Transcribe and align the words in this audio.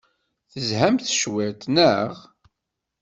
Tezhamt 0.51 1.09
cwiṭ, 1.19 1.61
naɣ? 1.75 2.13